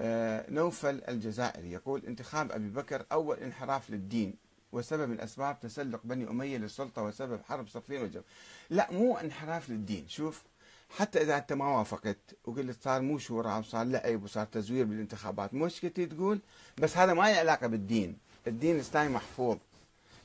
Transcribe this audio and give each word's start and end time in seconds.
آه، 0.00 0.50
نوفل 0.50 1.02
الجزائري 1.08 1.72
يقول 1.72 2.02
انتخاب 2.06 2.52
أبي 2.52 2.68
بكر 2.68 3.04
أول 3.12 3.36
انحراف 3.36 3.90
للدين 3.90 4.34
وسبب 4.72 5.08
من 5.08 5.20
أسباب 5.20 5.60
تسلق 5.60 6.00
بني 6.04 6.30
أمية 6.30 6.58
للسلطة 6.58 7.02
وسبب 7.02 7.40
حرب 7.42 7.68
صفين 7.68 8.02
وجب 8.02 8.22
لا 8.70 8.92
مو 8.92 9.16
انحراف 9.16 9.70
للدين. 9.70 10.08
شوف 10.08 10.42
حتى 10.90 11.22
إذا 11.22 11.36
أنت 11.36 11.52
ما 11.52 11.78
وافقت 11.78 12.16
وقلت 12.44 12.82
صار 12.82 13.02
مو 13.02 13.18
شورى 13.18 13.58
وصار 13.58 13.84
لعب 13.84 14.24
وصار 14.24 14.46
تزوير 14.46 14.84
بالانتخابات 14.84 15.54
مش 15.54 15.80
تقول؟ 15.80 16.40
بس 16.78 16.96
هذا 16.96 17.14
ما 17.14 17.22
له 17.32 17.38
علاقة 17.38 17.66
بالدين. 17.66 18.18
الدين 18.46 18.76
الإسلامي 18.76 19.14
محفوظ. 19.14 19.56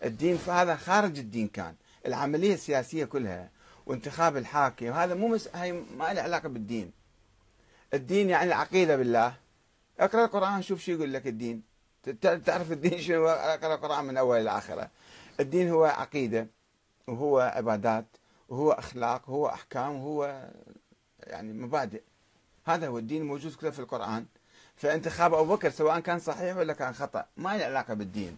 الدين 0.03 0.37
فهذا 0.37 0.75
خارج 0.75 1.19
الدين 1.19 1.47
كان. 1.47 1.75
العملية 2.05 2.53
السياسية 2.53 3.05
كلها 3.05 3.49
وانتخاب 3.85 4.37
الحاكم 4.37 4.85
هذا 4.85 5.13
مو 5.13 5.27
مس... 5.27 5.47
هاي 5.53 5.71
ما 5.71 6.13
له 6.13 6.21
علاقة 6.21 6.49
بالدين. 6.49 6.91
الدين 7.93 8.29
يعني 8.29 8.47
العقيدة 8.47 8.95
بالله. 8.95 9.40
أقرأ 10.01 10.25
القرآن 10.25 10.61
شوف 10.61 10.81
شو 10.81 10.91
يقول 10.91 11.13
لك 11.13 11.27
الدين. 11.27 11.63
تعرف 12.21 12.71
الدين 12.71 13.01
شنو 13.01 13.27
أقرأ 13.27 13.75
القرآن 13.75 14.05
من 14.05 14.17
أول 14.17 14.37
إلى 14.41 14.57
آخره. 14.57 14.89
الدين 15.39 15.69
هو 15.69 15.85
عقيدة 15.85 16.47
وهو 17.07 17.39
عبادات 17.39 18.05
وهو 18.49 18.71
أخلاق 18.71 19.29
وهو 19.29 19.47
أحكام 19.47 19.95
وهو 19.95 20.49
يعني 21.19 21.53
مبادئ. 21.53 22.01
هذا 22.65 22.87
هو 22.87 22.97
الدين 22.97 23.23
موجود 23.25 23.55
كله 23.55 23.69
في 23.69 23.79
القرآن. 23.79 24.25
فانتخاب 24.75 25.33
أبو 25.33 25.55
بكر 25.55 25.69
سواء 25.69 25.99
كان 25.99 26.19
صحيح 26.19 26.57
ولا 26.57 26.73
كان 26.73 26.93
خطأ 26.93 27.25
ما 27.37 27.57
له 27.57 27.65
علاقة 27.65 27.93
بالدين. 27.93 28.37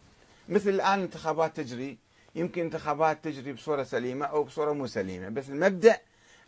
مثل 0.50 0.70
الآن 0.70 1.00
انتخابات 1.00 1.58
تجري 1.58 1.98
يمكن 2.36 2.62
انتخابات 2.62 3.24
تجري 3.24 3.54
بصورة 3.54 3.84
سليمة 3.84 4.26
أو 4.26 4.44
بصورة 4.44 4.72
مو 4.74 4.88
سليمة 4.88 5.30
بس 5.30 5.50
المبدأ 5.50 6.00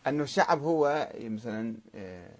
أنه 0.07 0.23
الشعب 0.23 0.61
هو 0.61 1.09
مثلا 1.19 1.75
آه، 1.95 2.31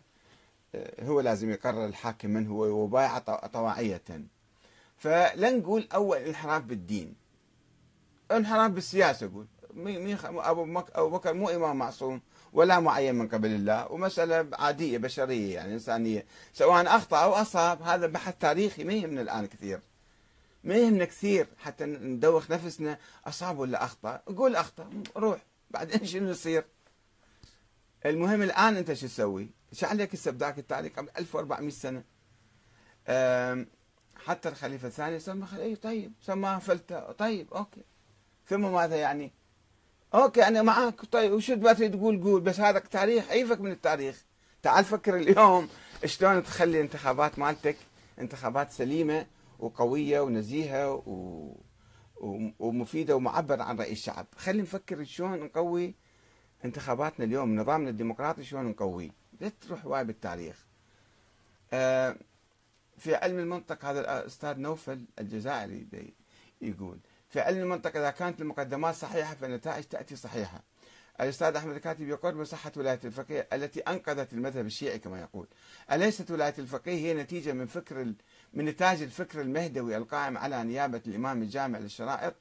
هو 1.03 1.19
لازم 1.19 1.49
يقرر 1.49 1.85
الحاكم 1.85 2.29
من 2.29 2.47
هو 2.47 2.65
وبايع 2.65 3.17
طواعية. 3.53 4.01
فلن 4.97 5.57
نقول 5.57 5.87
أول 5.93 6.17
انحراف 6.17 6.63
بالدين. 6.63 7.15
انحراف 8.31 8.71
بالسياسة 8.71 9.25
أقول 9.25 9.45
أبو 10.95 11.09
بكر 11.09 11.33
مو 11.33 11.49
إمام 11.49 11.77
معصوم 11.77 12.21
ولا 12.53 12.79
معين 12.79 13.15
من 13.15 13.27
قبل 13.27 13.49
الله 13.49 13.91
ومسألة 13.91 14.47
عادية 14.53 14.97
بشرية 14.97 15.55
يعني 15.55 15.73
إنسانية. 15.73 16.25
سواء 16.53 16.87
أخطأ 16.87 17.23
أو 17.23 17.33
أصاب 17.33 17.81
هذا 17.81 18.07
بحث 18.07 18.35
تاريخي 18.39 18.83
ما 18.83 18.93
يهمنا 18.93 19.21
الآن 19.21 19.45
كثير. 19.45 19.79
ما 20.63 20.75
يهمنا 20.75 21.05
كثير 21.05 21.47
حتى 21.57 21.85
ندوخ 21.85 22.51
نفسنا 22.51 22.97
أصاب 23.25 23.59
ولا 23.59 23.83
أخطأ؟ 23.83 24.21
قول 24.37 24.55
أخطأ 24.55 24.89
روح. 25.17 25.39
بعدين 25.71 26.05
شنو 26.05 26.29
يصير؟ 26.29 26.65
المهم 28.05 28.41
الآن 28.41 28.77
أنت 28.77 28.93
شو 28.93 29.07
تسوي؟ 29.07 29.47
شو 29.75 29.85
عليك 29.85 30.13
استبداك 30.13 30.59
التاريخ 30.59 30.93
قبل 30.93 31.09
1400 31.17 31.69
سنة. 31.69 32.03
حتى 34.25 34.49
الخليفة 34.49 34.87
الثاني 34.87 35.19
سمى 35.19 35.47
اي 35.57 35.75
طيب 35.75 36.13
سماه 36.21 36.59
فلتة. 36.59 37.11
طيب 37.11 37.53
okay. 37.53 37.83
ثم 38.47 38.73
ماذا 38.73 38.95
يعني؟ 38.95 39.33
okay 40.13 40.47
أنا 40.47 40.61
معك 40.61 41.05
طيب 41.05 41.31
وشو 41.31 41.55
تبغى 41.55 41.89
تقول؟ 41.89 42.23
قول. 42.23 42.41
بس 42.41 42.59
هذا 42.59 42.79
تاريخ 42.79 43.29
عيفك 43.29 43.61
من 43.61 43.71
التاريخ. 43.71 44.25
تعال 44.61 44.85
فكر 44.85 45.15
اليوم 45.17 45.69
شلون 46.05 46.43
تخلي 46.43 46.77
الانتخابات 46.77 47.39
مالتك 47.39 47.77
انتخابات 48.19 48.71
سليمة 48.71 49.27
وقوية 49.59 50.19
ونزيهة 50.19 50.93
و... 50.93 51.55
ومفيدة 52.59 53.15
ومعبر 53.15 53.61
عن 53.61 53.79
رأي 53.79 53.91
الشعب. 53.91 54.25
خلي 54.35 54.61
نفكر 54.61 55.03
شلون 55.03 55.39
نقوي 55.39 55.95
انتخاباتنا 56.65 57.25
اليوم 57.25 57.55
نظامنا 57.55 57.89
الديمقراطي 57.89 58.43
شلون 58.43 58.65
نقويه. 58.65 59.24
لا 59.39 59.51
تروح 59.61 59.85
واي 59.85 60.03
بالتاريخ 60.03 60.65
آه 61.73 62.15
في 62.97 63.15
علم 63.15 63.39
المنطق 63.39 63.85
هذا 63.85 63.99
الأستاذ 63.99 64.59
نوفل 64.59 65.05
الجزائري 65.19 66.13
يقول 66.61 66.99
في 67.29 67.41
علم 67.41 67.61
المنطق 67.61 67.95
إذا 67.97 68.11
كانت 68.11 68.41
المقدمات 68.41 68.95
صحيحة 68.95 69.35
فالنتائج 69.35 69.83
تأتي 69.83 70.15
صحيحة. 70.15 70.63
الأستاذ 71.21 71.55
أحمد 71.55 71.75
الكاتب 71.75 72.07
يقول 72.07 72.33
بصحة 72.35 72.71
ولاية 72.77 72.99
الفقيه 73.03 73.47
التي 73.53 73.79
أنقذت 73.79 74.33
المذهب 74.33 74.65
الشيعي 74.65 74.99
كما 74.99 75.19
يقول. 75.19 75.47
أليست 75.91 76.31
ولاية 76.31 76.53
الفقيه 76.59 76.93
هي 76.93 77.13
نتيجة 77.13 77.53
من 77.53 77.65
فكر 77.67 78.13
من 78.53 78.65
نتاج 78.65 79.01
الفكر 79.01 79.41
المهدوي 79.41 79.97
القائم 79.97 80.37
على 80.37 80.63
نيابة 80.63 81.01
الإمام 81.07 81.41
الجامع 81.41 81.79
للشرائط 81.79 82.33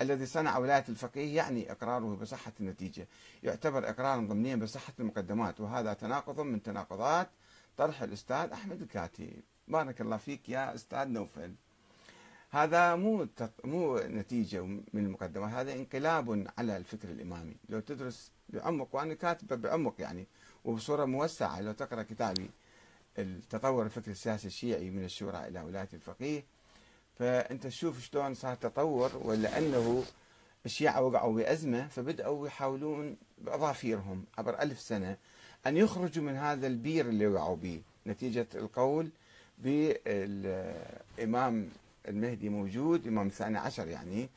الذي 0.00 0.26
صنع 0.26 0.58
ولاية 0.58 0.84
الفقيه 0.88 1.36
يعني 1.36 1.72
إقراره 1.72 2.16
بصحة 2.16 2.52
النتيجة، 2.60 3.08
يعتبر 3.42 3.88
إقرارا 3.90 4.20
ضمنيا 4.20 4.56
بصحة 4.56 4.92
المقدمات 5.00 5.60
وهذا 5.60 5.92
تناقض 5.92 6.40
من 6.40 6.62
تناقضات 6.62 7.28
طرح 7.76 8.02
الأستاذ 8.02 8.50
أحمد 8.52 8.82
الكاتب. 8.82 9.42
بارك 9.68 10.00
الله 10.00 10.16
فيك 10.16 10.48
يا 10.48 10.74
أستاذ 10.74 11.08
نوفل. 11.08 11.54
هذا 12.50 12.94
مو 12.94 13.26
مو 13.64 13.98
نتيجة 13.98 14.62
من 14.62 14.84
المقدمات 15.06 15.52
هذا 15.52 15.72
انقلاب 15.72 16.46
على 16.58 16.76
الفكر 16.76 17.08
الإمامي. 17.08 17.56
لو 17.68 17.80
تدرس 17.80 18.32
بعمق 18.48 18.88
وأنا 18.92 19.14
كاتبه 19.14 19.56
بعمق 19.56 19.94
يعني 19.98 20.26
وبصورة 20.64 21.04
موسعة 21.04 21.60
لو 21.60 21.72
تقرأ 21.72 22.02
كتابي 22.02 22.50
التطور 23.18 23.86
الفكر 23.86 24.10
السياسي 24.10 24.46
الشيعي 24.46 24.90
من 24.90 25.04
الشورى 25.04 25.48
إلى 25.48 25.60
ولاية 25.60 25.88
الفقيه 25.92 26.44
فأنت 27.18 27.66
تشوف 27.66 28.04
شلون 28.04 28.34
صار 28.34 28.54
تطور 28.54 29.10
ولا 29.24 29.58
أنه 29.58 30.04
الشيعة 30.66 31.02
وقعوا 31.02 31.34
بأزمة 31.34 31.88
فبدأوا 31.88 32.46
يحاولون 32.46 33.16
بأظافيرهم 33.38 34.24
عبر 34.38 34.62
ألف 34.62 34.80
سنة 34.80 35.16
أن 35.66 35.76
يخرجوا 35.76 36.24
من 36.24 36.36
هذا 36.36 36.66
البير 36.66 37.08
اللي 37.08 37.26
وقعوا 37.26 37.56
به 37.56 37.80
نتيجة 38.06 38.46
القول 38.54 39.08
بالإمام 39.58 41.68
المهدي 42.08 42.48
موجود 42.48 43.06
إمام 43.06 43.26
الثاني 43.26 43.58
عشر 43.58 43.88
يعني 43.88 44.28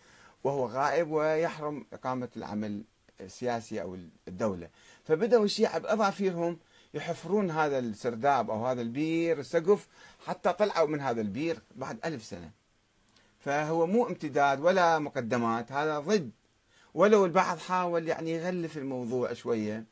وهو 0.43 0.65
غائب 0.65 1.11
ويحرم 1.11 1.85
إقامة 1.93 2.29
العمل 2.37 2.81
السياسي 3.21 3.81
أو 3.81 3.97
الدولة. 4.27 4.69
فبدأوا 5.05 5.45
الشيعة 5.45 5.79
بأظافيرهم 5.79 6.57
يحفرون 6.93 7.51
هذا 7.51 7.79
السرداب 7.79 8.51
أو 8.51 8.65
هذا 8.65 8.81
البير 8.81 9.39
السقف 9.39 9.87
حتى 10.25 10.53
طلعوا 10.53 10.87
من 10.87 11.01
هذا 11.01 11.21
البير 11.21 11.59
بعد 11.75 11.99
ألف 12.05 12.23
سنة. 12.23 12.51
فهو 13.47 13.87
مو 13.87 14.07
امتداد 14.07 14.59
ولا 14.59 14.99
مقدمات 14.99 15.71
هذا 15.71 15.99
ضد. 15.99 16.31
ولو 16.93 17.25
البعض 17.25 17.57
حاول 17.57 18.07
يعني 18.07 18.31
يغلف 18.31 18.77
الموضوع 18.77 19.33
شوية 19.33 19.83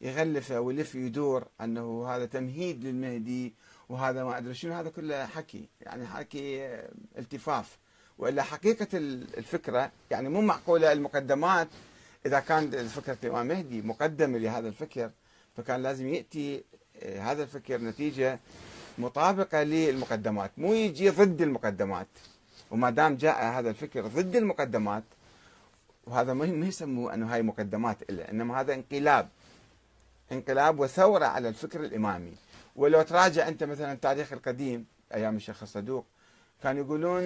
يغلفه 0.00 0.60
ويلف 0.60 0.94
يدور 0.94 1.44
أنه 1.60 2.08
هذا 2.08 2.26
تمهيد 2.26 2.84
للمهدي 2.84 3.54
وهذا 3.88 4.24
ما 4.24 4.38
أدري 4.38 4.54
شنو 4.54 4.74
هذا 4.74 4.90
كله 4.90 5.26
حكي 5.26 5.68
يعني 5.80 6.06
حكي 6.06 6.66
التفاف. 7.18 7.78
وإلا 8.18 8.42
حقيقة 8.42 8.88
الفكرة 9.38 9.92
يعني 10.10 10.28
مو 10.28 10.40
معقولة 10.40 10.92
المقدمات 10.92 11.68
إذا 12.26 12.40
كان 12.40 12.88
فكره 12.88 13.18
الامام 13.24 13.46
مهدي 13.46 13.82
مقدمه 13.82 14.38
لهذا 14.38 14.68
الفكر 14.68 15.10
فكان 15.56 15.82
لازم 15.82 16.08
يأتي 16.08 16.64
آه، 17.02 17.20
هذا 17.20 17.42
الفكر 17.42 17.80
نتيجة 17.80 18.38
مطابقة 18.98 19.62
للمقدمات 19.62 20.50
مو 20.58 20.74
يجي 20.74 21.10
ضد 21.10 21.42
المقدمات. 21.42 22.08
وما 22.70 22.90
دام 22.90 23.16
جاء 23.16 23.44
هذا 23.44 23.70
الفكر 23.70 24.06
ضد 24.06 24.36
المقدمات 24.36 25.04
وهذا 26.06 26.32
ما 26.32 26.66
يسموه 26.66 27.14
أنه 27.14 27.34
هاي 27.34 27.42
مقدمات 27.42 28.02
إلا 28.10 28.30
إنما 28.30 28.60
هذا 28.60 28.74
انقلاب. 28.74 29.28
انقلاب 30.32 30.80
وثورة 30.80 31.24
على 31.24 31.48
الفكر 31.48 31.84
الإمامي. 31.84 32.32
ولو 32.76 33.02
تراجع 33.02 33.48
أنت 33.48 33.64
مثلا 33.64 33.92
التاريخ 33.92 34.32
القديم 34.32 34.86
أيام 35.14 35.36
الشيخ 35.36 35.62
الصدوق 35.62 36.04
كان 36.62 36.76
يقولون 36.76 37.20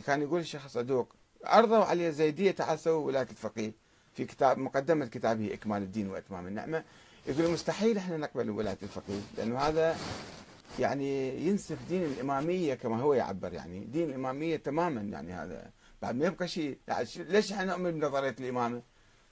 كان 0.00 0.22
يقول 0.22 0.40
الشيخ 0.40 0.64
الصدوق 0.64 1.14
عرضوا 1.44 1.84
علي 1.84 2.08
الزيدية 2.08 2.50
تعسوا 2.50 3.06
ولايه 3.06 3.26
الفقيه. 3.30 3.72
في 4.14 4.24
كتاب 4.24 4.58
مقدمة 4.58 5.06
كتابه 5.06 5.54
إكمال 5.54 5.82
الدين 5.82 6.10
وإتمام 6.10 6.46
النعمة 6.46 6.84
يقول 7.26 7.50
مستحيل 7.50 7.96
إحنا 7.96 8.16
نقبل 8.16 8.50
ولايه 8.50 8.76
الفقيه 8.82 9.20
لأنه 9.38 9.58
هذا 9.58 9.96
يعني 10.78 11.38
ينسف 11.46 11.78
دين 11.88 12.02
الإمامية 12.02 12.74
كما 12.74 13.00
هو 13.00 13.14
يعبر 13.14 13.52
يعني 13.52 13.84
دين 13.84 14.08
الإمامية 14.08 14.56
تماما 14.56 15.00
يعني 15.00 15.32
هذا 15.32 15.70
بعد 16.02 16.14
ما 16.14 16.26
يبقى 16.26 16.48
شيء 16.48 16.78
يعني 16.88 17.06
ليش 17.16 17.52
إحنا 17.52 17.64
نؤمن 17.64 17.90
بنظرية 17.90 18.36
الإمامة؟ 18.40 18.82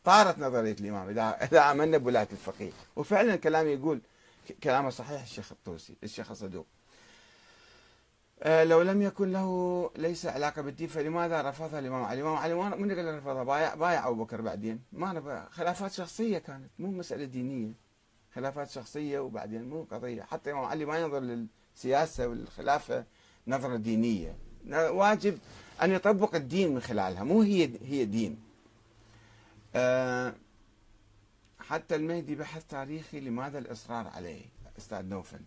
طارت 0.05 0.39
نظرية 0.39 0.77
الإمامة 0.81 1.11
اذا 1.11 1.45
إذا 1.45 1.71
آمنا 1.71 1.99
بولاية 1.99 2.29
الفقيه 2.33 2.71
وفعلا 2.97 3.35
الكلام 3.35 3.67
يقول 3.69 4.01
كلامه 4.63 4.91
صحيح 4.91 5.23
الشيخ 5.23 5.53
الطوسي 5.53 5.97
الشيخ 6.05 6.31
الصدوق 6.31 6.67
آه، 8.43 8.65
لو 8.65 8.83
لم 8.83 9.03
يكن 9.03 9.33
له 9.33 9.91
ليس 9.97 10.27
علاقة 10.27 10.63
بالدين 10.63 10.89
فلماذا 10.89 11.43
رفضها 11.43 11.79
الإمام 11.79 12.05
علي؟ 12.05 12.21
الإمام 12.21 12.37
علي 12.37 12.55
من 12.55 12.93
قال 12.93 13.19
رفضها؟ 13.19 13.43
بايع 13.43 13.75
بايع 13.75 14.09
أبو 14.09 14.25
بكر 14.25 14.41
بعدين 14.41 14.81
ما 14.93 15.49
خلافات 15.51 15.93
شخصية 15.93 16.39
كانت 16.39 16.71
مو 16.79 16.91
مسألة 16.91 17.25
دينية 17.25 17.73
خلافات 18.35 18.71
شخصية 18.71 19.19
وبعدين 19.19 19.69
مو 19.69 19.87
قضية. 19.91 20.23
حتى 20.23 20.51
الإمام 20.51 20.65
علي 20.65 20.85
ما 20.85 20.99
ينظر 20.99 21.21
للسياسة 21.21 22.29
والخلافة 22.29 23.05
نظرة 23.47 23.77
دينية. 23.77 24.37
واجب 24.73 25.39
أن 25.83 25.93
يطبق 25.93 26.35
الدين 26.35 26.75
من 26.75 26.81
خلالها 26.81 27.25
مو 27.25 27.43
هي 27.43 27.71
هي 27.85 28.05
دين. 28.05 28.41
أه 29.75 30.35
حتى 31.59 31.95
المهدي 31.95 32.35
بحث 32.35 32.65
تاريخي 32.65 33.21
لماذا 33.21 33.59
الإصرار 33.59 34.07
عليه 34.07 34.43
أستاذ 34.79 35.05
نوفل. 35.05 35.41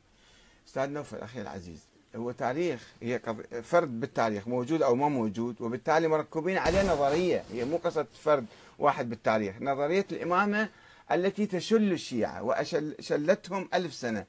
أستاذ 0.67 0.89
نوفل 0.89 1.17
أخي 1.17 1.41
العزيز 1.41 1.79
هو 2.15 2.31
تاريخ 2.31 2.91
هي 3.01 3.19
فرد 3.63 3.99
بالتاريخ 3.99 4.47
موجود 4.47 4.81
أو 4.81 4.95
ما 4.95 5.09
موجود 5.09 5.61
وبالتالي 5.61 6.07
مركبين 6.07 6.57
عليه 6.57 6.93
نظرية. 6.93 7.43
هي 7.51 7.65
مو 7.65 7.77
قصة 7.77 8.07
فرد 8.13 8.45
واحد 8.79 9.09
بالتاريخ. 9.09 9.55
نظرية 9.61 10.05
الإمامة 10.11 10.69
التي 11.13 11.45
تشل 11.45 11.91
الشيعة 11.91 12.43
وشلتهم 12.43 13.69
ألف 13.73 13.93
سنة. 13.93 14.25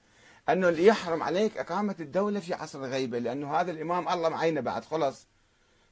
أنه 0.48 0.68
اللي 0.68 0.86
يحرم 0.86 1.22
عليك 1.22 1.58
إقامة 1.58 1.96
الدولة 2.00 2.40
في 2.40 2.54
عصر 2.54 2.84
الغيبة 2.84 3.18
لأنه 3.18 3.54
هذا 3.54 3.70
الإمام 3.70 4.08
الله 4.08 4.28
معينه 4.28 4.60
بعد 4.60 4.84
خلص 4.84 5.26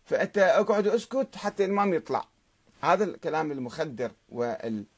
فأنت 0.04 0.38
اقعد 0.38 0.86
اسكت 0.86 1.36
حتى 1.36 1.64
الإمام 1.64 1.94
يطلع. 1.94 2.24
هذا 2.82 3.04
الكلام 3.04 3.52
المخدر 3.52 4.12
والمضر 4.28 4.90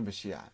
بالشيعة. 0.00 0.50